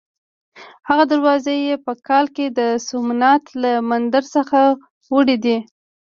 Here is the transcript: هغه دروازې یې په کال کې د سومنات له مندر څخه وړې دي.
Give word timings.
هغه 0.87 1.03
دروازې 1.11 1.55
یې 1.67 1.75
په 1.85 1.93
کال 2.07 2.25
کې 2.35 2.45
د 2.59 2.61
سومنات 2.87 3.43
له 3.61 3.71
مندر 3.89 4.23
څخه 4.35 4.59
وړې 5.13 5.37
دي. 5.45 5.57